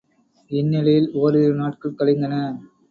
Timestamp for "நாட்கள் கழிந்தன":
1.53-2.35